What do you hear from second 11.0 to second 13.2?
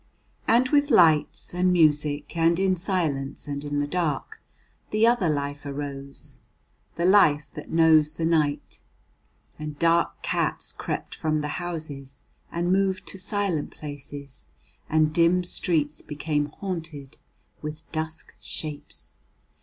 from the houses and moved to